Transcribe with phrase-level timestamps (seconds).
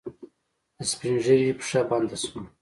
[0.77, 2.41] د سپينږيري پښه بنده شوه.